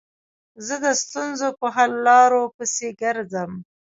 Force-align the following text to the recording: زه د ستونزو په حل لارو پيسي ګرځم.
زه 0.65 0.75
د 0.83 0.85
ستونزو 1.03 1.47
په 1.59 1.67
حل 1.75 1.91
لارو 2.07 2.41
پيسي 2.55 2.89
ګرځم. 3.01 3.51